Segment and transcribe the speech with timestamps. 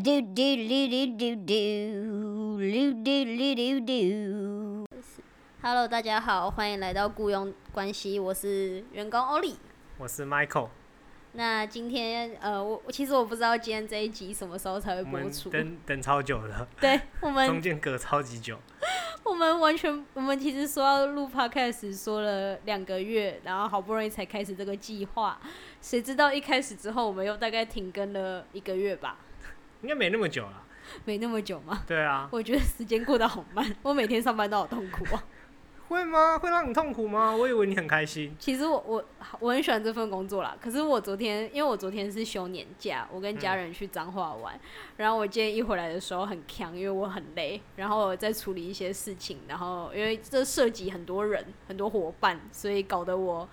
[0.00, 1.52] 啊嘟嘟噜噜嘟嘟，
[2.58, 4.86] 噜嘟噜噜嘟。
[5.60, 9.56] Hello，大家好，欢迎来到雇佣关系，我是员工欧丽。
[9.98, 10.70] 我是 Michael，
[11.32, 15.50] 那今天呃，我我其实我不知道今天这一集什么时候才会我们播出。
[15.50, 18.58] 等等超久了，对我们中们，间隔超级久。
[19.22, 25.38] 我们完全，我们其实说要录 podcast 说了两个月，然后好不容易才开始这个计划，
[25.82, 29.18] 谁知道一开始之后，我们又大概停更了一个月吧，
[29.82, 30.62] 应该没那么久了。
[31.04, 31.82] 没那么久吗？
[31.86, 35.20] 对啊，我觉得时间过得好慢，我每天上班都好痛苦哦。
[35.88, 36.38] 会吗？
[36.38, 37.34] 会让你痛苦吗？
[37.34, 38.32] 我以为你很开心。
[38.38, 39.04] 其实我我
[39.40, 44.58] 我很喜欢这份工作啦，可是我昨天因为我昨天是休年假，我跟家人去彰化玩，
[44.96, 53.48] 然后我今天一回来的时候很强，因为我很累，然后我在处理一些事情，然后因为这涉及很多人很多伙伴，所以搞得我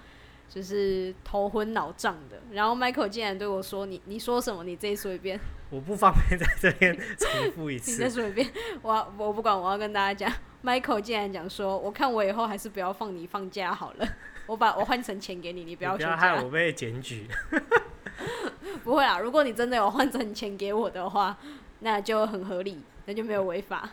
[0.49, 2.41] 就是头昏脑胀的。
[2.51, 4.63] 然后 Michael 竟然对我说：“你你说什么？
[4.63, 8.09] 你自己说一遍，我不方便在这边重复一次你再。
[8.09, 8.47] 说一遍。
[8.81, 14.07] 我要我不管，我要跟大家讲，Michael 竟然讲说，我看我以后还是不要放你放假好了，
[14.45, 16.11] 我把我换成钱给你，你不要休假。
[16.11, 17.27] 要害我被检举。
[18.83, 21.37] 不会啦，如果你真的有换成钱给我的话，
[21.79, 23.89] 那就很合理，那就没有违法。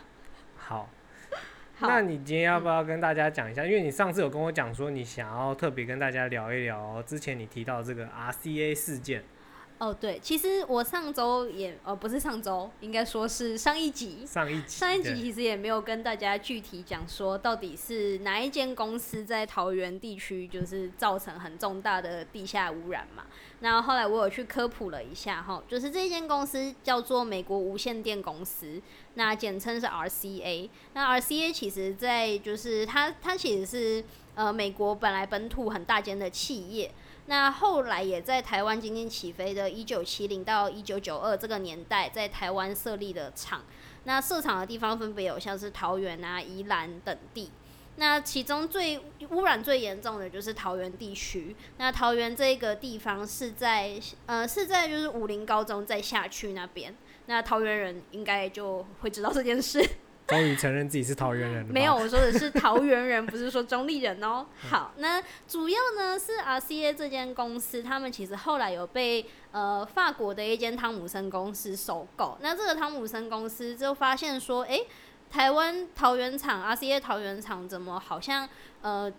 [0.57, 0.89] 好，
[1.79, 3.65] 那你今天要不要跟大家讲一下？
[3.65, 9.23] 因为你上次有跟我讲说，你想要特别跟大家聊一聊之前你提到这个 RCA 事件。
[9.77, 14.25] 哦对，其实我上周也呃不是上周，应该说是上一集。
[14.25, 23.25] 上一集，上一集其实也没有跟大家具体讲说，到底是哪一间公司在桃园地区就是造成很重大的地下污染嘛。
[23.65, 28.79] 那后来我有去科普了一下哈，就是这间公司叫做美国无线电公司，
[29.15, 30.69] 那简称是 RCA。
[30.93, 36.91] 那 RCA 其实在就是它它其实是呃美国本来本土很大间的企业。
[37.25, 43.63] 那后来也在台湾今天起飞的1970到1992这个年代，在台湾设立的厂。
[44.03, 47.49] 那设厂的地方分别有像是桃园啊、宜兰等地。
[47.97, 51.55] 那其中最污染最严重的就是桃园地区。
[51.77, 56.93] 那桃园这个地方是在呃是在就是武林高中在下区那边。
[57.27, 59.83] 那桃园人应该就会知道这件事。
[60.27, 61.71] 终于承认自己是桃园人了。
[61.71, 64.43] 没有，，我说的是桃园人，不是说中立人哦。
[64.71, 72.35] 好，那主要呢是 RCA 这间公司，他们其实后来有被呃法国的一间汤姆森公司收购。
[72.41, 74.87] 那这个汤姆森公司就发现说，诶，
[75.35, 78.47] 台湾桃园厂 RCA 桃园厂怎么好像
[78.81, 79.11] 呃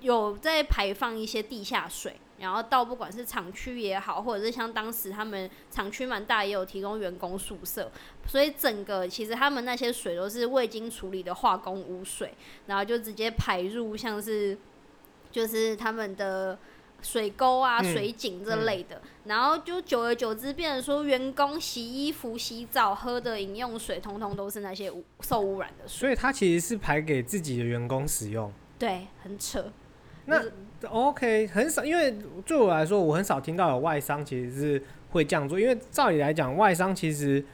[0.00, 7.92] 有在排放一些地下水，然后到不管是厂区也好，或者是像当时他们厂区蛮大，也有提供员工宿舍，
[8.26, 12.32] 所以整个其实他们那些水都是未经处理的化工污水，
[12.64, 14.56] 然后就直接排入像是
[15.30, 16.58] 就是他们的
[17.02, 28.52] 水沟啊、嗯水井这类的，然后就久而久之变成说，员工洗衣服、洗澡喝的饮用水，通通都是那些污受污染的水，所以他其实是排给自己的员工使用。
[28.78, 29.72] 对，很扯。
[30.26, 30.52] 那就是
[30.88, 32.16] OK，很少，因为
[32.46, 35.58] 对我来说，我很少听到有外商其实是会这样做。
[35.58, 37.44] 因为照理来讲，外商其实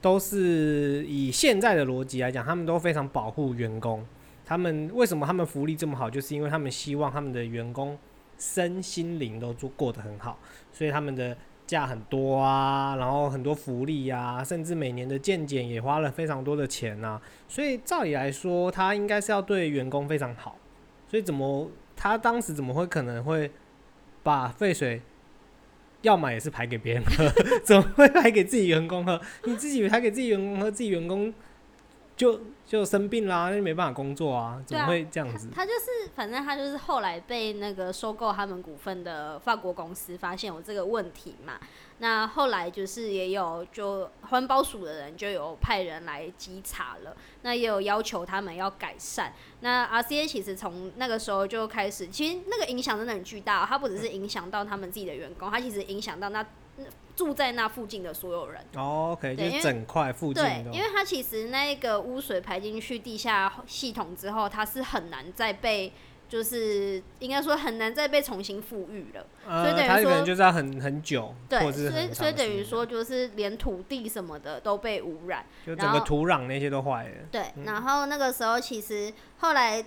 [0.00, 4.04] 都是以现在的逻辑来讲，他们都非常保护员工。
[4.44, 7.96] 他们为什么他们福利这么好，就是因为他们希望他们的员工
[8.52, 10.38] 身心灵都做过得很好，
[10.70, 11.34] 所以他们的
[11.66, 17.20] 假很多啊，然后很多福利啊，甚至每年的健检也花了非常多的钱啊。
[17.48, 20.58] 所以照理来说，他应该是要对员工非常好。
[21.08, 23.50] 所以怎么他当时怎么会可能会
[24.22, 25.00] 把废水，
[26.02, 27.26] 要么也是排给别人喝，
[27.64, 29.18] 怎么会排给自己员工喝？
[29.44, 31.32] 你自己排给自己员工喝，自己员工
[32.16, 35.48] 就就生病啦，那就没办法工作啊，怎么会这样子？
[35.54, 41.54] 他就是，反正他就是后来被那个收购他们股份的法国公司发现有这个问题嘛。
[41.98, 49.32] 那后来就是也有就环保署的人就有派人来稽查了，那也有要求他们要改善。
[49.60, 56.44] 那 RCA 其实从那个时候就开始，其实那个影响真的很巨大哦、它不只是影响到他们自己的员工，它其实影响到那
[57.16, 58.60] 住在那附近的所有人。
[58.74, 65.92] 哦，OK，就是整块附近对，因为它其实那个污水排进去地下系统之后，它是很难再被，
[66.28, 69.26] 就是应该说很难再被重新复育了。
[69.44, 75.44] 所以呃，等于说就是要很很久，对，所以所以等于说就是连土地什么的都被污染。
[75.66, 77.14] 就整个土壤那些都坏了。
[77.30, 79.84] 对，然后那个时候其实后来。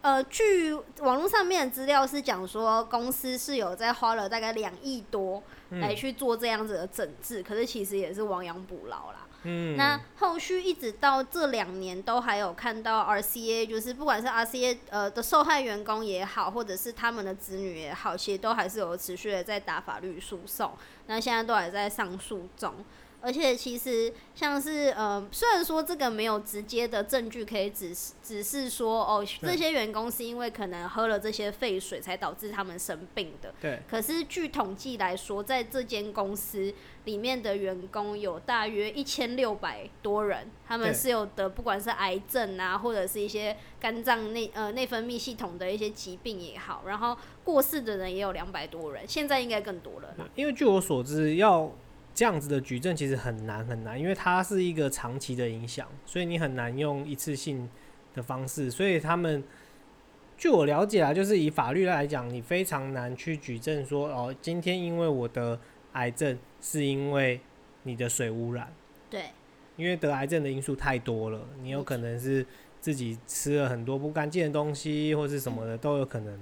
[0.00, 9.26] 呃，据网络上面的资料是讲说，公司是有在花了大概两亿多来嗯去做这样子的整治，可是其实也是亡羊补牢啦。
[9.44, 20.72] 嗯，那后续一直到这两年都还有看到 RCA，就是不管是 RCA 呃的受害员工也好，或者是他们的子女也好，其实都还是有持续的在打法律诉讼。
[21.06, 22.84] 那现在都还在上诉中。
[23.20, 33.52] 而且其实像是呃，虽然说这个没有直接的证据可以指示，只是说哦，这些员工是因为可能喝了这些废水才导致他们生病的。
[33.60, 33.80] 对。
[33.90, 36.72] 可是据统计来说，在这间公司
[37.04, 50.14] 里面的员工有大约一千六百多人，他们是有的不管是癌症啊，或者是一些肝脏内呃内分泌系统的一些疾病也好，然后过世的人也有两百多人，现在应该更多了。
[50.36, 51.72] 因为据我所知，要
[52.18, 57.70] 这样子的举证其实很难很难，因为它是一个长期的影响，所以你很难用一次性
[58.12, 58.68] 的方式。
[58.68, 59.44] 所以他们，
[60.36, 65.60] 据我了解啊，就是以法律来讲，你非常难去举证说，哦，今天因为我的
[65.92, 67.40] 癌症是因为
[67.84, 68.72] 你的水污染。
[69.08, 69.26] 对。
[69.76, 72.44] 因为得癌症的因素太多了，你有可能是
[72.80, 76.36] 自己吃了很多不干净的东西，或是什么的都有可能。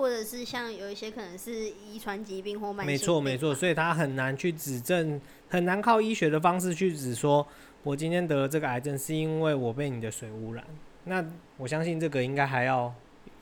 [0.00, 7.46] 或者是像有一些可能是遗传疾病或慢性没错没错，所以他很难去指证，很难靠医学的方式去指说，
[7.82, 10.64] 我今天得了这个癌症是因为我被你的水污染。
[11.04, 11.22] 那
[11.58, 12.90] 我相信这个应该还要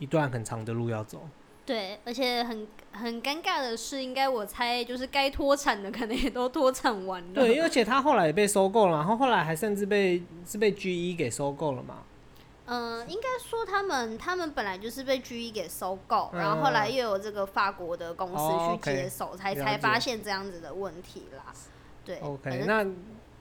[0.00, 1.28] 一段很长的路要走。
[1.64, 7.34] 对，而且很很尴尬的是，应该我猜就是该脱产的可能也都脱产完了。
[7.34, 12.02] 对，而且他后来也被收购了，然后后来还甚至被是被 GE 给收购了嘛。
[12.70, 21.53] 嗯，应该说他们他们本来就是被 GE 给收购，然后后来又有这个法国的公司去接手，才才发现这样子的问题啦。
[22.05, 22.87] 对，OK，那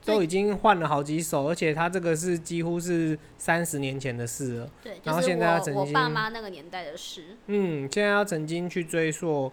[0.06, 4.70] 都已经换了好几手，而且他这个是几乎是三十年前的事了。
[4.82, 7.36] 对，然后现在要我爸妈那个年代的事。
[7.48, 9.52] 嗯，现在要曾经去追溯，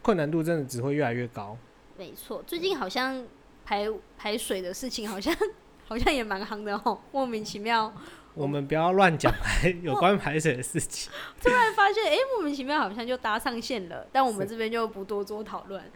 [0.00, 1.54] 困难度真的只会越来越高。
[1.98, 3.26] 没错，最近好像
[3.66, 3.86] 排
[4.16, 5.36] 排水的事情好像
[5.86, 7.92] 好像也蛮夯的哦，莫名其妙。
[8.34, 11.12] 我们不要乱讲排 有关排水的事情。
[11.42, 15.90] 突然发现，哎，莫名其妙好像就搭上线了，但我们这边就不多做讨论。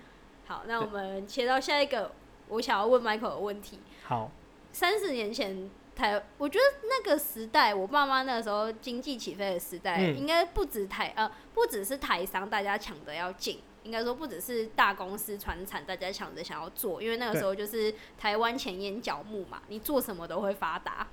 [0.47, 2.13] 好，那我们切到下一个，
[2.49, 3.79] 我想要问 Michael 的问题。
[4.03, 4.31] 好，
[4.73, 21.07] 三十年前台，我觉得那个时代，我爸妈那个时候经济起飞的时代，应该不止台呃，不只是台商大家抢着要进，应该说不只是大公司传产大家抢着想要做，因为那个时候就是台湾前沿角木嘛，你做什么都会发达。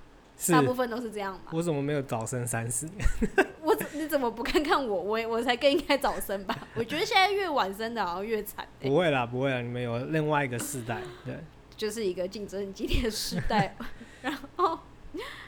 [0.48, 1.52] 大部分都是这样嘛？
[1.52, 3.06] 我怎么没有早生三十年？
[3.62, 5.02] 我你怎么不看看我？
[5.02, 6.58] 我我才更应该早生吧？
[6.76, 8.66] 我觉得现在越晚生的好像越惨。
[8.80, 11.38] 不会啦，不会啦，你们有另外一个世代，对，
[11.76, 13.76] 就是一个竞争很激烈的时代。
[14.22, 14.80] 然后，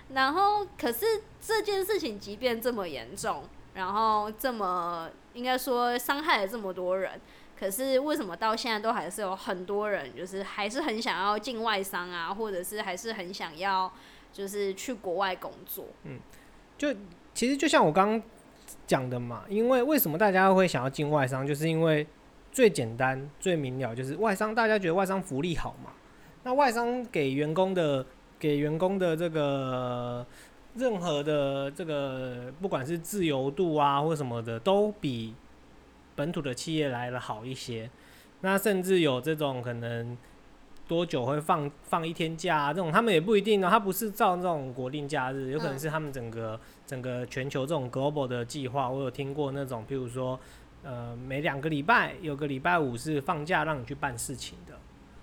[0.09, 1.05] 然后，可是
[1.39, 3.43] 这件事情即便这么严重，
[3.73, 7.19] 然后这么应该说伤害了这么多人，
[7.57, 13.91] 可是为什么到现在都还是有很多人，就是还是很想要进外商啊，或者是还是很想要。
[14.33, 16.17] 就是去国外工作，嗯，
[16.77, 16.87] 就
[17.33, 18.21] 其实就像我刚刚
[18.87, 22.07] 讲的嘛，因为为什么大家会想要进外商，就是因为
[22.51, 25.91] 最简单、最明了，就是外商大家觉得外商福利好嘛。
[26.43, 28.05] 那外商给员工的、
[28.39, 30.25] 给员工的这个
[30.75, 35.35] 任何的这个，不管是自由度啊或什么的，都比
[36.15, 37.89] 本土的企业来的好一些。
[38.39, 40.17] 那甚至有这种可能。
[40.91, 42.73] 多久会放放一天假？
[42.73, 43.69] 这种他们也不一定呢。
[43.69, 48.89] 他不是照这种国定假日，有可能是他们整个整个全球这种 global 的计划。
[48.89, 50.38] 我有听过那种，譬如说，
[50.83, 54.73] 呃，每两个礼拜有个礼拜五是放假，让你去办事情的。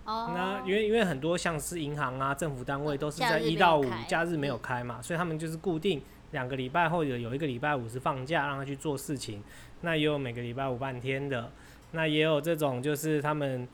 [0.06, 0.32] 哦。
[0.34, 9.42] 那因为因为很多像是银行啊、政府单位都是在一到五假日没有开嘛，所以他们就是固定两个礼拜或者有一个礼拜五是放假，让他去做事情。
[9.82, 11.50] 那也有每个礼拜五半天的，
[11.92, 13.68] 那也有这种就是他们。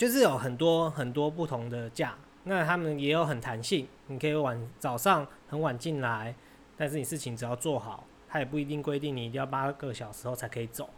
[0.00, 6.34] 就是有很多很多不同的假，那他们也有很弹性，你可以晚早上很晚进来，
[6.74, 10.88] 但是你事情只要做好，他也不一定规定你一定要八个小时后才可以走，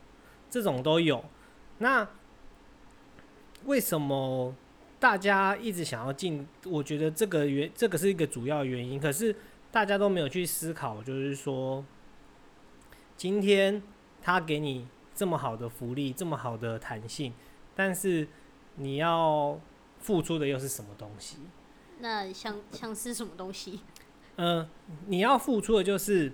[0.48, 1.24] 这种都有。
[1.78, 2.08] 那
[3.64, 4.54] 为什么
[5.00, 6.46] 大家一直想要进？
[6.64, 9.34] 我觉得这个原这个是一个主要原因，可是
[9.72, 11.84] 大家都没有去思考，就是说，
[13.16, 13.82] 今天
[14.22, 17.34] 他给你这么好的福利，这么好的弹性，
[17.74, 18.28] 但是。
[18.76, 19.60] 你要
[19.98, 21.38] 付出的又是什么东西？
[22.00, 23.80] 那像像是什么东西？
[24.36, 24.68] 嗯，
[25.06, 26.32] 你要付出的就是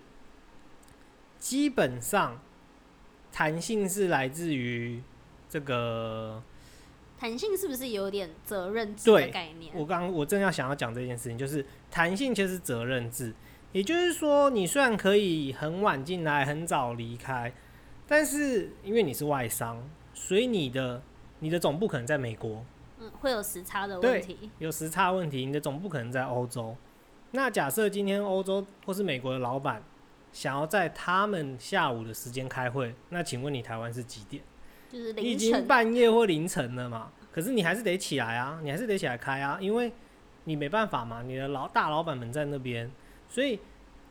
[1.38, 2.40] 基本上
[3.32, 5.02] 弹性是来自于
[5.48, 6.42] 这个
[7.18, 9.74] 弹性是不是有点责任制的概念？
[9.74, 13.34] 我刚我正要想要讲这件事情，就是弹性其实是责任制，
[13.72, 17.52] 也就是说，你虽然可以很晚进来，很早离开，
[18.06, 19.82] 但是因为你是外商，
[20.14, 21.02] 所以你的
[21.40, 22.64] 你的总部可能在美国，
[22.98, 25.46] 嗯，会有时差的问题，有时差问题。
[25.46, 26.76] 你的总部可能在欧洲，
[27.30, 29.82] 那假设今天欧洲或是美国的老板
[30.32, 34.42] 想要在他们下午的时间开会，那请问你台湾是几点？
[34.90, 37.12] 就是已经半夜或凌晨了嘛？
[37.30, 39.92] 可是你还是得起来啊，你还是得起来开啊，因为
[40.44, 42.90] 你没办法嘛，你的老大老板们在那边，
[43.28, 43.60] 所以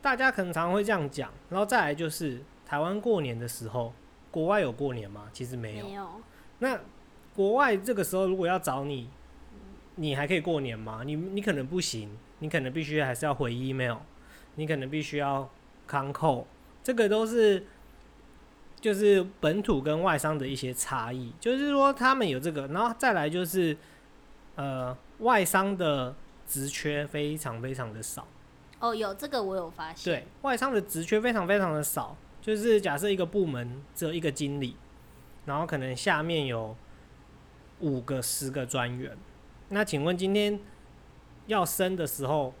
[0.00, 1.30] 大家可能常常会这样讲。
[1.50, 3.92] 然后再来就是台湾过年的时候，
[4.30, 5.26] 国外有过年吗？
[5.32, 5.84] 其实没有。
[5.86, 6.08] 没有，
[6.60, 6.80] 那
[7.38, 9.08] 国外这个时候如果要找你，
[9.94, 11.02] 你还可以过年吗？
[11.06, 13.98] 你你可能不行，你可能必须还是要回 email，
[14.56, 15.48] 你可能必须要
[15.86, 16.48] 康扣，
[16.82, 17.64] 这个都是
[18.80, 23.76] 就是本土跟外商的一些差异，就是说他们有这个，然后再来就是
[24.56, 26.12] 呃外商的
[26.44, 28.26] 职缺非常非常的少。
[28.80, 30.12] 哦，有这个我有发现。
[30.12, 34.74] 对外商的职缺非常非常的少，就是假设一个部门只有一个经理，
[35.46, 36.76] 然后可能下面有
[37.80, 39.16] 五个、十个专员，
[39.68, 40.58] 那请问今天
[41.46, 42.54] 要升的时候，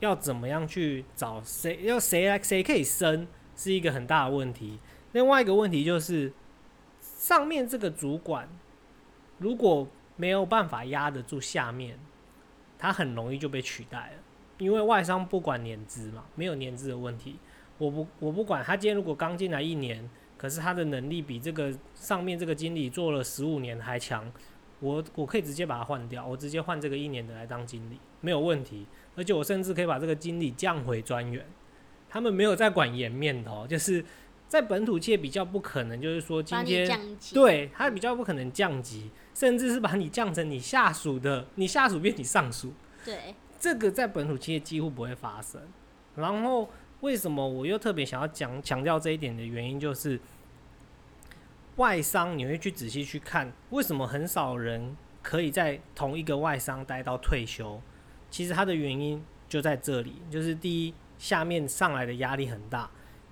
[0.00, 1.82] 要怎么样去找谁？
[1.82, 3.26] 要谁来谁可以升，
[3.56, 4.78] 是一个很大的问题。
[5.12, 6.32] 另外一个问题就是，
[7.00, 8.48] 上面这个主管
[9.38, 11.98] 如果没有办法压得住下面，
[12.78, 14.22] 他很容易就被取代了。
[14.58, 17.38] 因为外商不管年资嘛，没有年资的问题。
[17.78, 24.30] 我不我不管他今天如果刚进来一年，可是他的能力比这个上面这个经理做了十五年还强，
[24.80, 28.86] 我我可以直接把它换掉，我直接换这个一年的来当经理，没有问题。
[29.16, 31.44] 而且我甚至可以把这个经理降回专员。
[32.08, 34.04] 他们没有在管颜面的哦，就是
[34.48, 37.16] 在本土界比较不可能，就是说今天。
[37.32, 42.72] 对他比较不可能降级，甚至是把你降成你下属的，你下属变你上属。
[43.04, 45.60] 对，这个在本土企业几乎不会发生。
[46.16, 46.68] 然后
[47.00, 50.18] 为什么我又特别想要讲强调这一点的原因，就是
[51.80, 57.80] 外商你会去仔细去看，为什么很少人可以在同一个外商待到退休？
[58.30, 62.90] 其实它的原因就在这里，就是第一，下面上来的压力很大；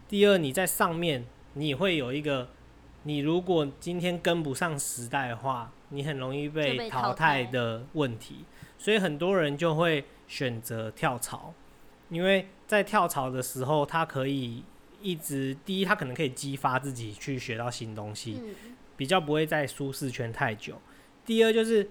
[0.09, 2.49] 第二，你在上面你会有一个，
[3.03, 8.47] 你如果今天跟不上时代的话，你很容易被淘汰的问题。
[8.79, 11.53] 所以很多人就会选择跳槽，
[12.09, 14.65] 因为在跳槽的时候，他可以
[15.01, 20.81] 一直第一，他可能可以激发自己去学到新东西，嗯，比较不会在舒适圈太久。
[21.25, 21.89] 第二就是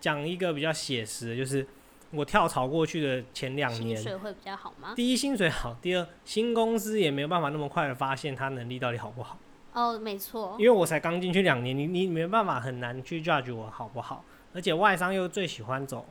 [0.00, 1.66] 讲一个比较写实的，就是
[2.10, 4.92] 我跳槽过去的前两薪年，水会比较好吗？
[4.94, 9.38] 第一薪水好，第二新公司也没有办法那么快的发现他能力到底好不好。
[9.72, 16.04] 哦，没错因，为我才刚进去两年，你你没办法很难去 judge 我好不好，而且外商又最喜欢走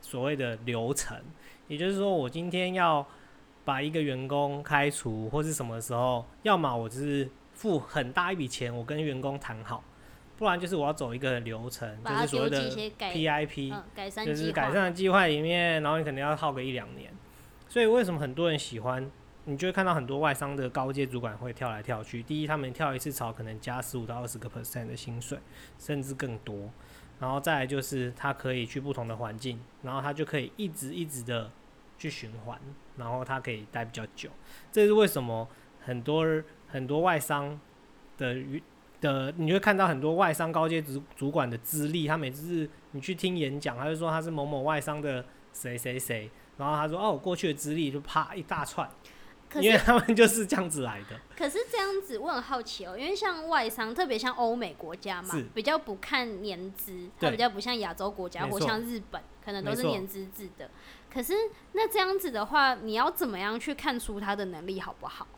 [0.00, 1.18] 所谓的流程，
[1.68, 3.06] 也就是说，我今天要
[3.64, 9.82] 把一个员工开除或是什么时候，要么我就是付很大一笔钱，我跟员工谈好，
[10.36, 14.52] 不然就是我要走一个流程，就是所谓的 PIP，、嗯改善就是。
[14.52, 17.10] 改善的计划里面，然后你可能要耗个一两年。
[17.68, 19.10] 所以为什么很多人喜欢？
[19.46, 22.22] 你就会看到很多外商的高阶主管会跳来跳去。
[22.22, 25.38] 第一，他们跳一次槽可能加十五到二十个 percent 的薪水，
[25.78, 26.70] 甚至更多。
[27.20, 31.50] 然后再来就是他可以去不同的环境，然后他就可以一直一直的
[31.98, 32.58] 去循环，
[32.96, 34.30] 然后他可以待比较久。
[34.70, 35.48] 这是为什么
[35.80, 36.24] 很多
[36.68, 37.58] 很多外商
[38.18, 38.62] 的与
[39.00, 48.88] 的，你会看到很多外商高阶主主管的资历，他每次你去听演讲，他就说他是某某外商的谁谁谁，然后他说哦，我过去的资历就啪一大串，
[49.56, 51.20] 因为他们就是这样子来的。
[51.36, 60.70] 可是这样子，我很好奇哦，因为像外商，特别像欧美国家嘛，比较不看年资，它比较不像亚洲国家或像日本，可能都是年资制的。
[61.14, 61.32] 可是
[61.74, 65.28] 那这样子的话，你要怎么样去看出他的能力好不好？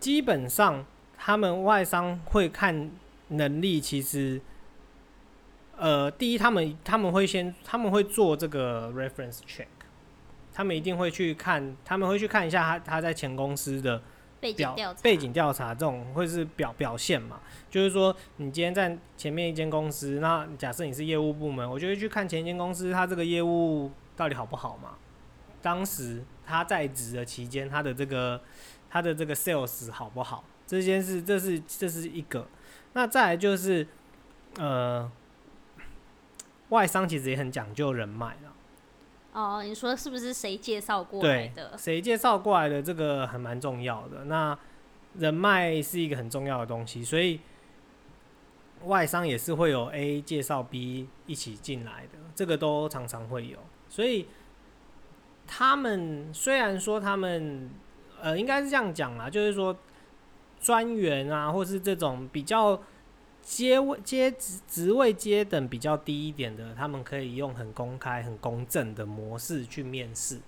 [0.00, 0.84] 基本上
[1.16, 2.90] 他们外商会看
[3.28, 4.40] 能力，其实，
[5.76, 9.66] 呃，第一他们他们会先他们会做这个 reference check，
[10.52, 14.02] 他们一定会去看，他们会去看一下他他在前公司的
[14.40, 17.40] 背景表调查，背景调查这种会是表表现嘛？
[17.70, 24.96] 就是说，你今天在前面一间公司，那假设你是业务部门，我就会去看前一间公司它这个业务到底好不好嘛？
[25.62, 28.40] 当时他在职的期间，他的这个
[28.88, 30.44] 他的这个 sales 好不好？
[30.66, 32.46] 这件事，这是这是一个。
[32.92, 33.86] 那再来就是，
[34.58, 35.10] 呃，
[36.70, 38.48] 外商其实也很讲究人脉啊。
[39.32, 41.76] 哦，你说是不是谁介绍过来的，？
[41.76, 44.24] 谁介绍过来的这个还蛮重要的。
[44.24, 44.58] 那
[45.18, 47.40] 人脉是一个很重要的东西，所以
[48.84, 53.58] 外商也是会有 A 介绍 B 一起进来的，这个都常常会有。
[53.88, 54.26] 所以
[55.46, 57.70] 他们虽然说他们
[58.20, 59.76] 呃，应该是这样讲啦，就是说
[60.60, 62.82] 专员啊，或是这种比较
[63.42, 70.40] 阶位阶职职位阶等比较低一点的，他们可以用很公开、很公正的模式去面试。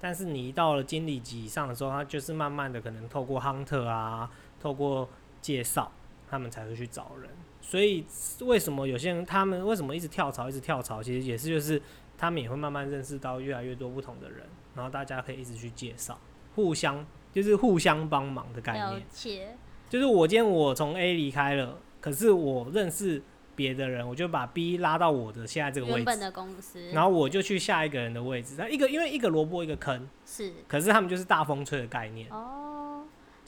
[0.00, 4.30] 但是你一到了经理级以上的时候，他就是慢慢的可能透过 hunter 啊，
[4.60, 5.08] 透过
[5.40, 5.90] 介绍，
[6.30, 7.28] 他们才会去找人。
[7.60, 8.06] 所以
[8.42, 11.82] 为什么有些人他们为什么一直跳槽，一直跳槽，其实也是就是
[12.18, 14.44] 他们也会慢慢认识到越来越多不同的人，
[14.74, 16.18] 然后大家可以一直去介绍，
[16.54, 19.02] 互相就是互相帮忙的概了念。
[19.08, 19.56] 解，
[19.88, 23.22] 就是我今天我从 A 离开了，可是我认识
[23.54, 28.54] 别的人，我就把 B 拉到我的现在这个位置，原本的公司，然后我就去下一个人的位置。
[28.58, 30.52] 那一个因为一个萝卜一个坑，是。
[30.66, 32.67] 可是他们就是大风吹的概念，哦，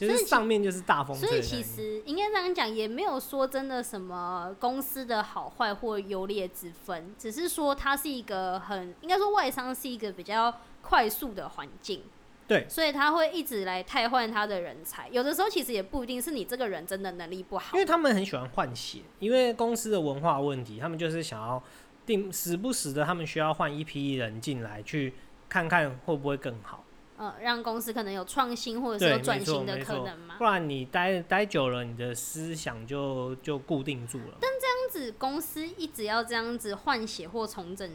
[0.08, 1.42] 就是上面就是大风吹所以。
[1.42, 12.02] 其实应该这样讲，也没有说真的什么公司的好坏或优劣之分，只是说它是一个很应该说外商是一个比较快速的环境。
[12.48, 21.62] 对所以他会一直来汰换他的人才，有的时候其实也不一定是你这个人真的能力不好因，为他们很喜欢换血，因为公司的文化问题，他们就是想要
[22.04, 25.14] 定时不时的，他们需要换一批人进来，去
[25.48, 26.82] 看看会不会更好。
[27.20, 30.36] 呃，让公司可能有创新或者是有转型的可能嘛。
[30.38, 34.38] 不然你待待久了，你的思想就就固定住了。
[34.40, 37.92] 但这样子公司一直要这样子换血或重整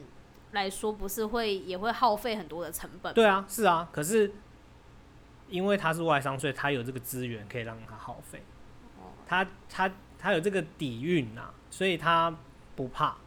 [0.51, 3.15] 来说，不是会也会耗费很多的成本？
[3.15, 4.32] 对啊，是啊，可是
[5.50, 8.44] 因为他是外商，所以他有这个资源可以让他耗费，
[9.00, 12.32] 哦他他他有这个底蕴呐，所以他
[12.75, 13.17] 不怕。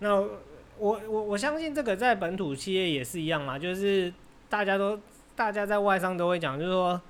[0.00, 0.30] 那我
[0.76, 4.12] 我我相信这个在本土企业也是一样嘛，就是
[4.48, 4.98] 大家都
[5.36, 7.00] 大家在外商都会讲，就是说，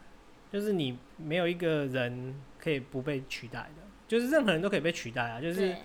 [0.50, 5.76] 就是你没有一个人可以不被取代的，就是任何人都可以被取代啊，就是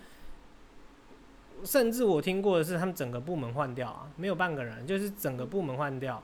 [1.63, 6.21] 甚至我听过的是，他们整个部门换掉啊，没有半个人，就是整个部门换掉，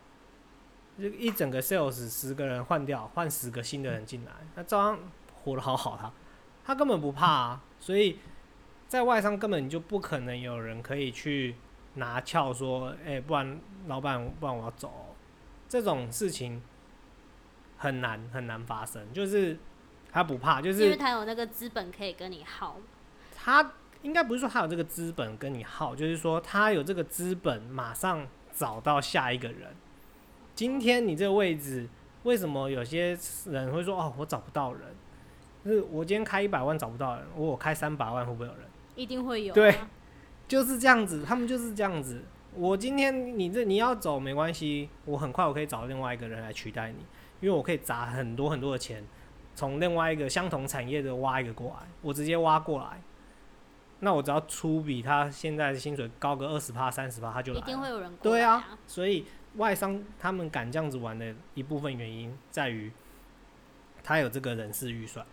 [0.99, 4.99] 就一整个 sales 十个人换掉，换十个新的人进来，那照样
[5.43, 6.11] 活得好好他，
[6.65, 8.17] 他根本不怕啊，所以
[8.87, 11.55] 在外商根本就不可能有人可以去
[11.93, 14.87] 拿翘说，哎、不然老板，不然我要走。
[14.87, 15.13] 哦、
[15.67, 16.61] 这种事情
[17.77, 19.57] 很难很难发生，就是
[20.11, 22.77] 他不怕，就是因为他有那个资本可以跟你耗。
[23.35, 29.75] 他应该不是说他有这个资本跟你耗，就是说他有这个资本马上找到下一个人。
[30.55, 31.87] 今天你这个位置，
[32.23, 34.81] 为什么有些人会说哦，我找不到人？
[35.65, 38.61] 就是我今天开一百万找不到人，我开三百万会不会有人？
[38.95, 39.55] 一定会有、啊。
[39.55, 39.77] 对
[40.47, 42.23] 就是这样子，他们就是这样子。
[42.57, 47.05] 我今天你这你要走没关系，我很快我可以找另外一个人来取代你，
[47.39, 49.03] 因为我可以砸很多很多的钱，
[49.53, 52.99] 从另外一个相同产业的挖一个过来，我直接挖过来，
[53.99, 57.79] 那我只要出比他现在的薪水高个二十趴三十趴，他就来一定。
[57.79, 58.77] 会有人过来啊。
[58.87, 59.25] 所以
[59.57, 62.91] 外商他们敢这样子玩的一部分原因在于，
[64.03, 65.23] 他有这个人事预算。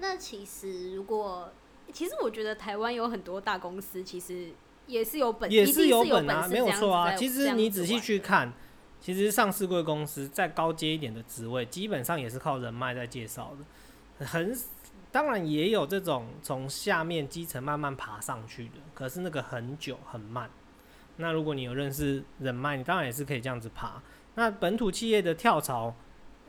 [0.00, 1.52] 那其实如果，
[1.92, 4.50] 其实我觉得台湾有很多大公司，其实
[4.88, 7.14] 也是有本，也是有本啊，事没有错啊。
[7.14, 8.52] 其实你仔细去看，
[9.00, 13.54] 其实上市贵公司再高阶一点的职位，基本上也是靠人脉在介绍
[14.18, 14.52] 的，很
[15.12, 20.50] 当然也有这种从下面基层慢慢爬上去的，可是那个很久很慢。
[21.16, 24.02] 那如果你有认识人脉，你当然也是可以这样子爬。
[24.34, 25.94] 那本土企业的跳槽，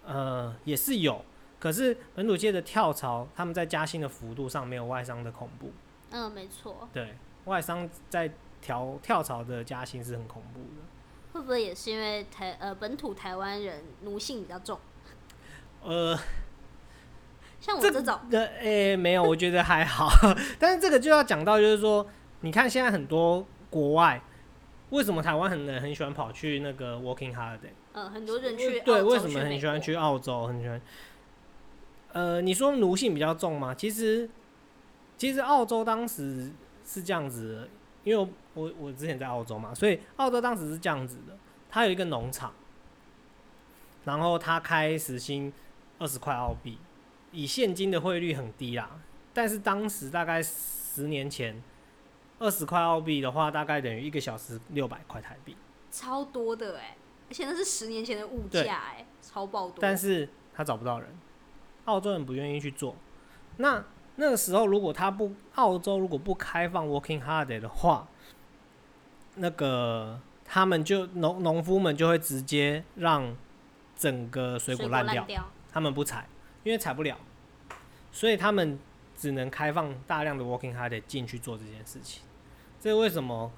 [0.06, 1.26] 呃，也是有，
[1.60, 5.72] 可是本土企业的跳槽，他们在加薪的幅度上没有外商的恐怖。
[6.12, 6.88] 嗯，没错。
[6.94, 7.16] 对
[7.50, 8.32] 外商在
[8.62, 10.82] 调跳槽的加薪是很恐怖的。
[11.34, 14.80] 会不会也是因为台呃本土台湾人奴性比较重？
[15.84, 16.18] 呃，
[17.60, 20.10] 像我这这种，的诶、没有，我觉得还好。
[20.58, 22.06] 但是这个就要讲到，就是说，
[22.42, 24.22] 你看现在很多国外，
[24.90, 27.72] 为什么台湾很人很喜欢跑去那个 working holiday？
[27.94, 30.48] 呃，很多人去对，澳洲为什么很喜欢去澳洲？
[30.48, 30.82] 很喜欢。
[32.12, 33.74] 呃，你说奴性比较重吗？
[33.74, 34.30] 其实，
[35.16, 36.52] 其实澳洲当时
[36.92, 37.70] 是这样子的，
[38.04, 41.38] 因为我我我之前在澳洲嘛，所以澳洲当时是这样子的，
[41.70, 42.52] 它有一个农场，
[44.06, 45.54] 然后他开时薪
[46.00, 46.80] 二十块澳币，
[47.32, 49.00] 以现金的汇率很低啦，
[49.36, 51.62] 但是当时大概十年前，
[52.40, 55.56] 二十块澳币的话，大概等于一个小时六百块台币。
[55.92, 56.98] 超多的哎、
[57.30, 59.78] 而且那是十年前的物价哎、超爆多。
[59.80, 61.10] 但是他找不到人，
[61.86, 62.96] 澳洲人不愿意去做。
[63.58, 63.84] 那
[64.20, 68.06] 那个时候，如果他不澳洲如果不开放 working holiday 的话，
[69.36, 73.34] 那个他们就农农夫们就会直接让
[73.96, 76.28] 整个水水果烂掉，掉，他们不采，
[76.66, 77.18] 因为采不了，
[78.12, 78.78] 所以他们
[79.16, 82.24] 只能开放大量的 working holiday 进去做这件事情。
[82.82, 83.50] 这为什么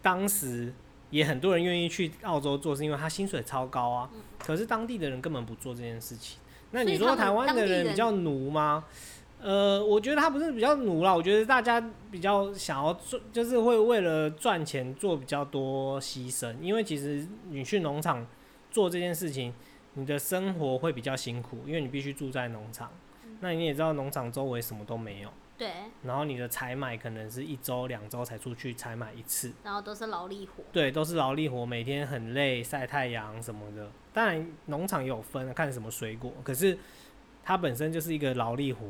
[0.00, 0.72] 当时
[1.10, 4.08] 也很多人愿意去澳洲做，是因为他薪水超高啊。
[4.38, 6.38] 可是当地的人根本不做这件事情。
[6.70, 8.84] 那你说台湾的人比较奴吗？
[9.46, 11.80] 呃，我觉得他不是比较努啦，我觉得大家
[12.10, 16.52] 比较想要赚，就是会为了赚钱做比较多牺牲。
[16.60, 18.26] 因为其实你去农场
[18.72, 19.54] 做这件事情，
[19.94, 22.90] 你的生活会比较辛苦，因为你必须住在农场。
[23.38, 25.70] 那你也知道，农场周围什么都没有，对，
[26.02, 30.64] 然后你的采买可能是一周两周才出去采买一次，然后都是劳力活。
[30.72, 33.88] 对，都是劳力活，每天很累，晒太阳什么的。
[34.12, 36.76] 当然农场有分，看什么水果，可是
[37.44, 38.84] 它本身就是一个劳力活，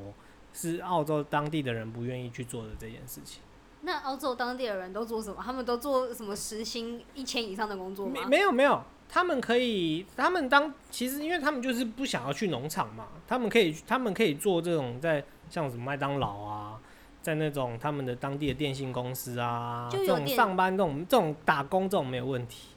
[0.56, 3.42] 是澳洲当地的人不愿意去做的这件事情。
[3.82, 5.36] 那澳洲当地的人都做什么？
[5.40, 8.12] 他们都做什么时薪一千以上的工作吗？
[8.14, 16.80] 没没有没有，他们可以，他们当其实因为他们就是不想要去农场嘛，他们可以他们可以做这种在像什么麦当劳啊，
[17.22, 22.70] 在那种他们的当地的电信公司啊，这种上班这种这种打工这种没有问题，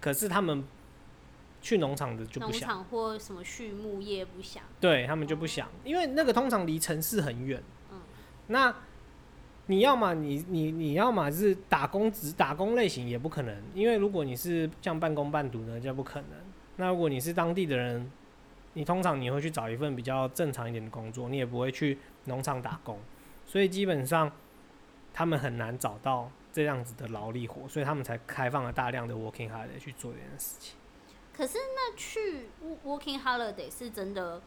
[0.00, 0.64] 可是他们
[1.66, 4.62] 去农场的就不农想，场或什么畜牧业不想。
[4.80, 8.00] 对他们就不想，因为那个通常离城市很远，嗯
[8.46, 8.74] 那。
[9.68, 16.30] 你要么你你你要么是打工只打工类型也不可能，因为如果你是像半工半读呢，就不可能。
[16.76, 18.08] 那如果你是当地的人，
[18.74, 23.00] 你通常你会去找一份比较正常一点的工作，你也不会去农场打工，
[23.44, 24.30] 所以基本上
[25.12, 30.76] 他们很难找到这样子的劳力活，所以他们才开放了大量的 working holiday 去做这件事情。
[31.36, 34.40] 可是那去 wo- working holiday 是真的，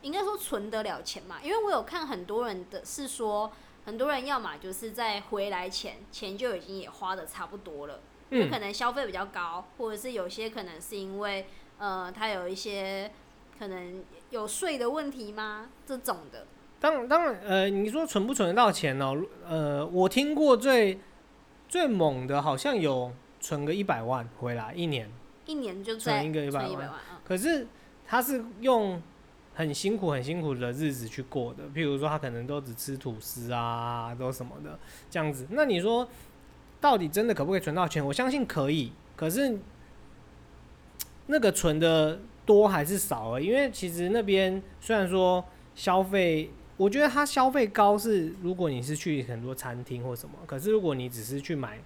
[0.00, 1.36] 应该说存得了钱嘛？
[1.42, 3.52] 因为我有看很多人的是说，
[3.84, 8.00] 很多人要么就是在回来前钱就已经也花的差不多了，
[8.30, 11.46] 有嗯可能消费比较高，或者是有些可能是因为
[11.78, 13.10] 呃他有一些
[13.58, 15.68] 可能有税的问题吗？
[15.86, 16.46] 这种的，
[16.80, 19.12] 当当然，呃，你说存不存得到钱呢、
[19.48, 20.98] 呃，我听过最
[21.68, 25.08] 最猛的，好像有存个一百万回来一年，
[25.46, 27.66] 一年就存一个100万存一百万，嗯，可是
[28.06, 29.00] 他是用
[29.54, 34.78] 很辛苦、很辛苦的日子去过的，譬如说他可能都只吃吐司啊，都什么的
[35.10, 35.46] 这样子。
[35.50, 36.08] 那你说
[36.80, 38.04] 到底真的可不可以存到钱？
[38.04, 39.58] 我相信可以，可是
[41.26, 46.50] 那个存的多还是少而已因为其实那边虽然说消费。
[46.78, 51.78] 我觉得它消费高是，如果你是去很多餐厅或什么，可是如果你只是去买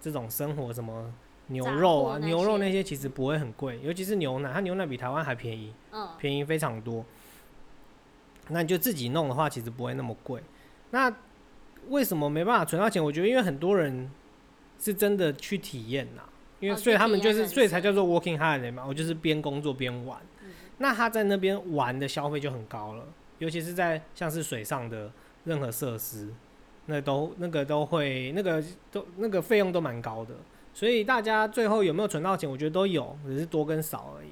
[0.00, 1.12] 这种生活什么
[1.50, 7.04] 牛肉啊、牛肉那些其实不会很贵，尤其是牛奶，它牛奶比台湾还便宜，嗯，便宜非常多。
[8.48, 10.42] 那你就自己弄的话，其实不会那么贵。
[10.90, 11.12] 那
[11.88, 13.02] 为什么没办法存到钱？
[13.02, 14.10] 我觉得因为很多人
[14.78, 16.22] 是真的去体验呐，
[16.58, 18.84] 因为哦所以他们就是，所以才叫做 working holiday 嘛。
[18.86, 20.18] 我就是边工作边玩。
[20.42, 20.50] 嗯
[20.82, 23.04] 那他在那边玩的消费就很高了，
[23.38, 25.12] 尤其是在像是水上的
[25.44, 26.32] 任何设施，
[26.86, 30.34] 那都那个都会那个都那个费用都蛮高的。
[30.72, 32.48] 所以大家最后有没有存到钱？
[32.48, 34.30] 我觉得都有，只是多跟少而已。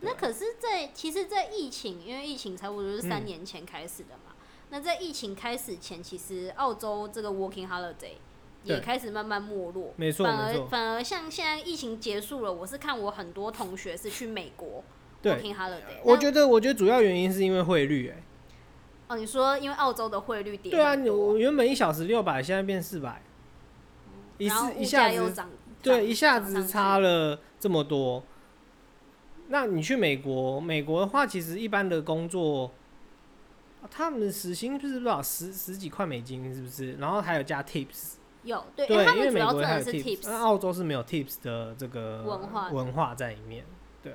[0.00, 4.34] 那可是在，其实，在疫情，因为疫情差不多是三嗯年前开始的嘛。
[4.68, 8.16] 那在疫情开始前，其实澳洲这个 working holiday
[8.62, 9.94] 也开始慢慢没落。
[9.96, 14.84] 没错反没错，而反而像现在疫情结束了，我是看我很多同学是去美国
[15.22, 16.00] working holiday。
[16.04, 18.22] 我觉得我觉得主要原因是因为汇率，哎，
[19.08, 23.22] 哦，你说因为澳洲的汇率跌对啊，你我原本一小时六百，现在变四百，
[24.38, 25.44] 一次一下子
[25.82, 28.22] 对，一下子差了这么多。
[29.48, 32.72] 那你去美国，美国的话，其实一般的工作，
[33.82, 35.22] 啊他们的时薪是多少？
[35.22, 36.94] 十十几块美金，是不是？
[36.94, 38.14] 然后还有加 tips。
[38.42, 40.38] 有对，对，因为美们主要真国还有的是 tips，那。
[40.38, 43.64] 澳洲是没有 tips 的这个文化文化在里面。
[44.02, 44.12] 对，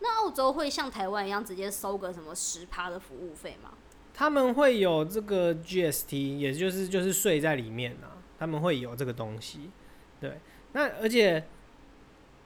[0.00, 3.70] 那澳洲会像台湾一样直接收个什么十趴的服务费吗？
[4.12, 9.70] 他们会有这个 GST，也就是就是税在里面啊，他们会有这个东西。
[10.20, 10.32] 对，
[10.72, 11.42] 那而且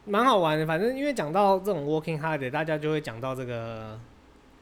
[0.05, 3.99] 蛮好玩的，反正因为讲到这种 working holiday，大家就会讲到这个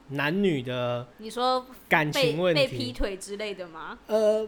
[0.09, 2.93] 男女的你说感情问题被劈。
[2.93, 3.97] 腿之类的吗？
[4.07, 4.47] 呃，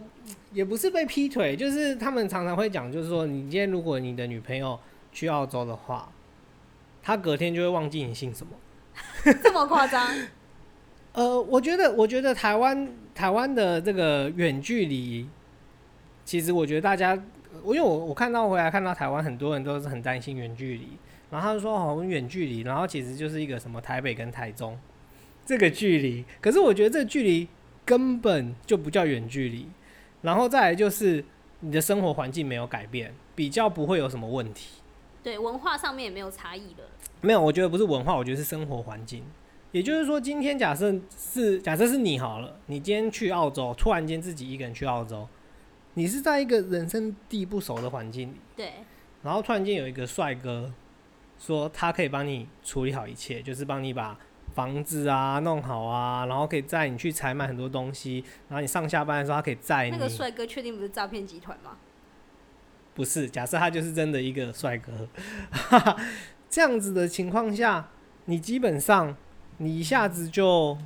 [0.54, 4.80] 也不是被劈腿，就是他们常常会讲，就是说，你今天如果你的女朋友
[5.12, 6.12] 去澳洲的话，
[7.02, 8.54] 她隔天就会忘记你姓什么。
[9.42, 10.08] 这么夸张？
[11.14, 15.28] 呃，我觉得，我觉得台湾台湾的这个远距离，
[16.30, 17.20] 其实我觉得大家，
[17.64, 20.90] 我因为我我看到回来看到台湾很多人都是很担心远距离，
[21.32, 24.78] 然后他就说哦，我们远距离，然后其实就是一个什么台北跟台中
[25.44, 27.48] 这个距离，可是我觉得这个距离
[27.84, 29.68] 根本就不叫远距离，
[30.22, 31.26] 然后再来就是
[31.62, 34.84] 你的生活环境没有改变，比较不会有什么问题。
[35.24, 36.84] 对，文化上面也没有差异的。
[37.22, 39.24] 没有，我觉得不是文化，我觉得是生活环境。
[39.72, 45.28] 也就是说，今天假设是假设是你好了，你今天去澳洲，突然间自己一个人去澳洲，
[45.96, 48.74] 你是在一个人生地不熟的环境里，对，
[49.24, 50.72] 然后突然间有一个帅哥
[51.38, 54.18] 说他可以帮你处理好一切，就是帮你把
[54.54, 59.92] 房子啊弄好啊，然后可以载你去采买很多东西，然后你上下班的时候他可以载你。
[59.92, 61.78] 那个帅哥确定不是诈骗集团吗？
[62.96, 65.08] 不是，假设他就是真的一个帅哥，
[66.50, 67.90] 这样子的情况下，
[68.26, 69.16] 你基本上
[69.58, 70.78] 你一下子就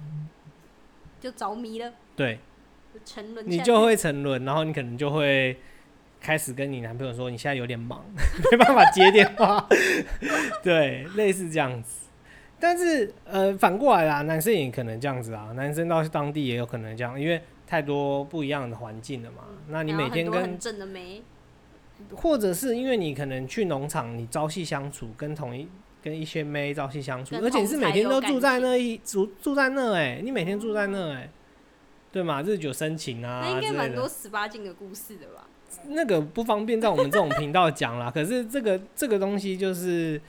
[1.19, 1.91] 就着迷了。
[2.15, 2.39] 对，
[3.05, 5.57] 沉沦，你就会沉沦，然后你可能就会
[6.21, 8.03] 开始跟你男朋友说，你现在有点忙，
[8.51, 9.67] 没办法接电话，
[10.63, 12.07] 对，类似这样子。
[12.59, 19.43] 但是呃，反过来啦，男生也可能这样子啊，男生到当地也有可能这样，因为太多不一样的环境了嘛。
[19.67, 21.21] 那你每天跟正的没，
[22.15, 25.67] 或者是因为你可能去农场，你朝夕相处，跟同一
[26.01, 31.29] 跟一些妹朝夕相处，而且是每天都住在那一住住在那哎，你每天住在那哎，
[32.13, 32.41] 对嘛？
[32.41, 35.45] 日久生情啊，那应该蛮多十八禁的故事的吧？
[35.89, 38.09] 那个不方便在我们这种频道讲啦。
[38.15, 40.21] 可是这个这个东西就是。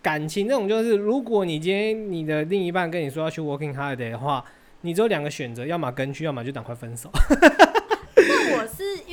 [0.00, 4.42] 感情这种就是，如果你今天你的另一半跟你说要去 working holiday 的话，
[4.82, 7.10] 你只有两个选择，要么跟去，要么就赶快分手。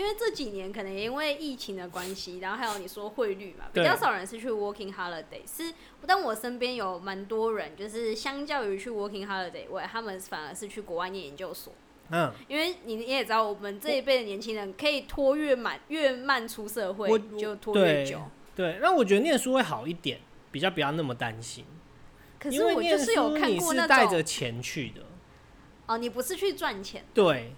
[0.06, 5.42] 因为这几年可能因为疫情的关系，然后还有你说汇率嘛，比较少人是去 working holiday。
[5.46, 5.74] 是，
[6.06, 11.74] 但我身边有蛮多人，就是相较于去 working holiday，我他们反而是去国外念研究所。
[12.12, 18.22] 嗯，因为你你也知道，我们这一辈的年轻人可以拖越慢越慢出社会，就拖越久。
[18.56, 20.20] 对，那我觉得念书会好一点。
[20.52, 21.66] 比较不要那么担心，
[22.40, 25.02] 可是我就是有看过那种带着钱去的。
[25.86, 27.04] 哦，你不是去赚钱？
[27.14, 27.52] 对，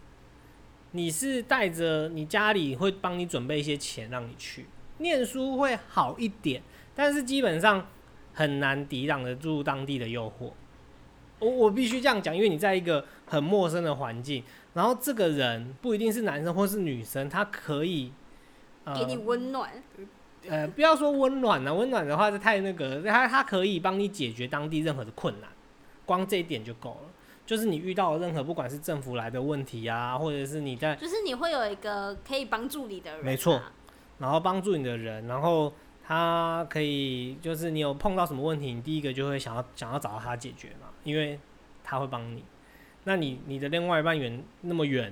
[0.91, 4.65] 你是带着你家里会帮你准备一些钱让你去
[4.99, 6.61] 念书会好一点，
[6.95, 7.87] 但是基本上
[8.33, 10.51] 很难抵挡得住当地的诱惑。
[11.39, 18.11] 我我必须这样讲，因为你在一个很陌生的环境，然后这个人不一定是男生或是女生，他可以
[18.95, 19.71] 给你温暖。
[20.49, 25.49] 呃，不要说温暖了，温暖的话是太那个，他他可以帮你解决当地任何的困难，
[26.05, 27.06] 光这一点就够了。
[27.47, 33.59] 就是你遇到任何不管是政府来的问题啊，或者是你在，就是你会有一个可以帮助你的人，没错。
[34.19, 35.73] 然后帮助你的人，然后
[36.05, 41.39] 他可以就是你有碰到什么问题，你第一个就会想要想要找到他解决嘛，因为
[41.83, 42.43] 他会帮你。
[43.05, 45.11] 那你你的另外一半远那么远。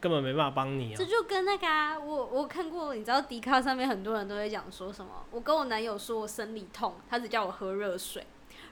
[0.00, 0.96] 根本没办法帮你啊！
[0.98, 5.10] 这就跟那个啊，我我看过，你知道迪卡上面很多人都会讲说什么？
[5.30, 8.22] 我跟我男友说我生理痛，他只叫我喝热水，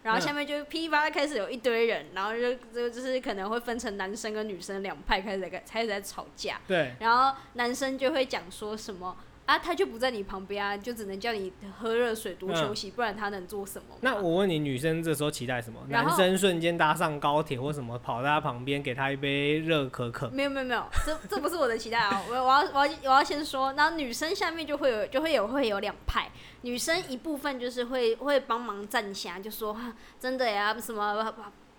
[0.03, 6.61] 然后下面就噼里啪啦开始有一堆人，然后就就就是可能会分成男生跟女生两派开始在开始在吵架。
[6.67, 9.17] 对，然后男生就会讲说什么？
[9.53, 13.95] 啊，他就不在你旁边啊，就只能叫你喝热水多休息，不然他能做什么？
[14.01, 15.79] 那我问你，女生这时候期待什么？
[15.89, 20.31] 男生瞬间搭上高铁或什么，跑到他旁边给他一杯热可可？
[20.31, 22.23] 没有没有没有，这这不是我的期待啊！
[22.31, 26.31] 我我要我要我要先说，然后女生下面就会有就会有会有两派，
[26.63, 29.77] 女生一部分就是会会帮忙站下，就说
[30.19, 31.35] 真的呀，什么。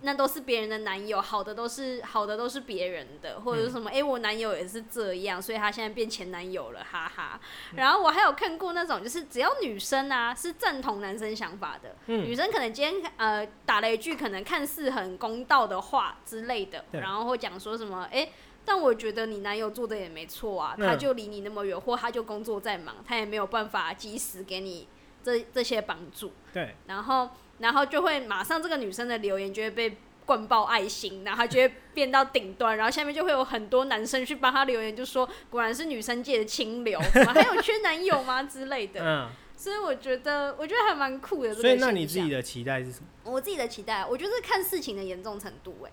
[0.05, 3.89] 那都是别人的男友，好的都是好的都是别人的，或者是什么？
[3.89, 7.39] 哎，我男友也是这样，所以他现在变前男友了，哈哈。
[7.77, 18.05] 然后我还有看过那种，就是只要女生啊是赞同男生想法的，女生可能今天呃打了一句可能看似很公道的话之类的，然后会讲说什么？
[18.11, 18.27] 哎，
[18.65, 24.85] 但我觉得你男友做的也没错啊，他就离你那么远，或他就工作在忙，他也没有办法及时给你
[25.23, 26.33] 这这些帮助。
[26.51, 27.29] 对，然后。
[27.59, 36.99] 然后就会马上这个女生的留言就会被灌爆爱心，然后她就会变到顶端，然后下面就会有很多男生去帮她留言，就说果然是女生界的清流，
[37.33, 39.01] 还有缺男友吗之类的。
[39.03, 41.53] 嗯，所以我觉得我觉得还蛮酷的。
[41.53, 43.31] 所以那你自己的期待是什么？
[43.31, 45.91] 我自己的期待，我觉得看事情的严重程度，哎。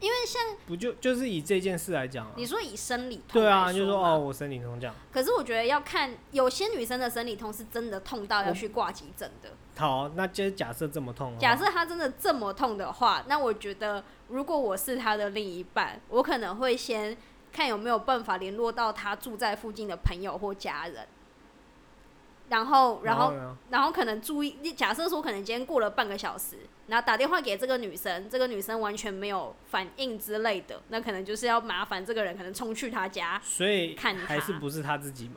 [0.00, 4.94] 因为像不就就是以这件事来讲，你说以生理痛，对啊，就说哦，我生理痛这样。
[5.12, 9.50] 可是我觉得要看有些女生的生理痛是真的痛到要去挂急诊的。
[9.76, 17.16] 好，那就假设这么痛，假设她真的这么痛的话，那我觉得如果我是她的另一半，我可能会先
[17.52, 21.06] 看有没有办法联络到她住在附近的朋友或家人。
[22.50, 23.32] 然后，然后，
[23.70, 26.58] 然后可能注意，假设说可能今天过了半个小时，
[26.88, 35.36] 然后打电话给这个女生，这个女生完全没有反应之类的，那可能就是要麻烦这个人可能冲去他家，所以看还是不是他自己嘛？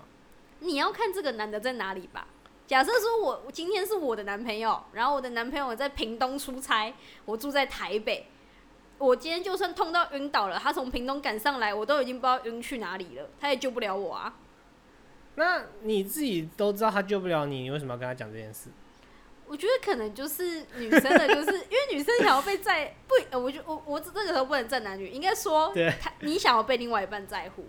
[0.59, 2.27] 你要看这个男的在哪里吧。
[2.65, 6.91] 假设说我今天是我的男朋友，然后我的男朋友在屏东出差，
[7.25, 8.25] 我住在台北，
[8.97, 14.33] 我今天就算痛到晕倒了，他从屏东赶上来，我都已经不知道晕去哪里了，他也救不了我啊。
[15.35, 18.69] 那你自己都知道他救不了你，你为什么要跟他讲这件事？
[19.45, 27.65] 我觉得可能就是女生的，就是因为女生想要被在不，我就我我这个时候不能站男女，应该说， 对，你想要被另外一半在乎，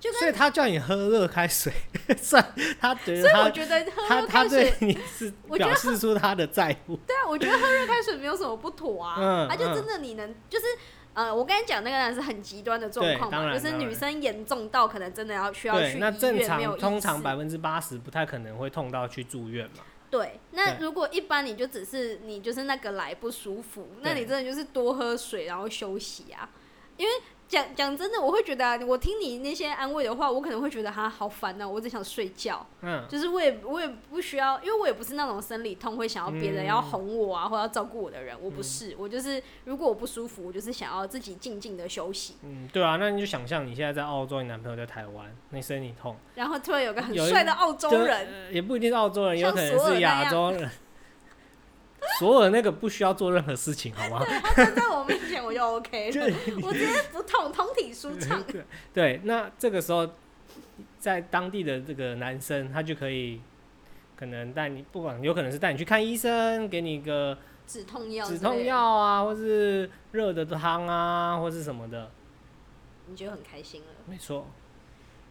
[0.00, 1.72] 就所以他叫你喝热开水，
[2.16, 2.42] 算
[2.80, 6.96] 他觉得，所以 我觉得喝热开水你是表示出他的在乎。
[7.06, 10.64] 对啊，我觉得喝热开水没有什么不妥啊，嗯，他就真的你能就是。
[11.14, 19.84] 呃，我跟你讲，那个人是很极端的状况嘛，就是女生严重到可能真的要需要去医院，通常百分之八十不太可能会痛到去住院嘛。
[20.10, 26.48] 对，那如果一般你就只是你就是那个来不舒服，那你真的就是多喝水然后休息啊，
[26.96, 27.12] 因为
[27.52, 32.66] 讲讲真的，我会觉得、啊，我听你那些安慰的话，我可能会觉得哈好烦啊、我只想睡觉。
[32.80, 42.36] 嗯，就是我也我也不需要，因为我也不是那种生理痛会想要别人要哄我啊，或者要照顾我的人，我不是，我就是如果我不舒服，我就是想要自己静静的休息。
[42.42, 50.70] 嗯，对啊，那你就想象你现在在澳洲，你男朋友在台湾，你生理痛，然后突然有个很帅的澳洲人，呃也不一定是澳洲人，有可能是亚洲人。
[52.18, 54.26] 索尔那个不需要做任何事情，好吗？
[54.26, 58.42] 他站在我面前我就 OK 了， 我直接不痛，通体舒畅。
[58.92, 60.08] 对，那这个时候，
[60.98, 63.40] 在当地的这个男生，他就可以
[64.16, 67.36] 可能带你，不管有可能是带你去看医生，给你一个
[67.66, 72.10] 止痛药，止痛，药啊，或是热的汤啊，或是什么的。
[73.06, 73.88] 你就很开心了。
[74.06, 74.46] 没错。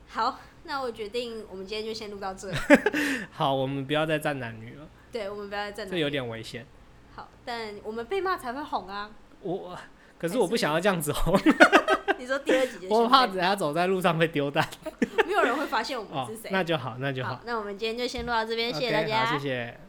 [0.07, 2.57] 好，那我决定我们今天就先录到这里。
[3.31, 6.65] 好，我们不要再站男女了，对，我们不要再站那这有边点危险。
[7.15, 9.09] 好，但我们被骂才会红啊。
[9.41, 9.77] 我
[10.21, 11.41] 可是我不想要这样子哦，
[12.19, 14.63] 你说第二集 我怕先等下走在路上被丢蛋。
[14.99, 17.31] 被 没有人会发现我们哦是谁。，那就好，那就好。
[17.35, 19.79] 好，那我们今天就先录到这边，谢谢大家，好，谢谢。